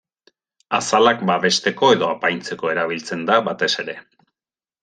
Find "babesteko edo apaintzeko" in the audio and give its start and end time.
1.31-2.73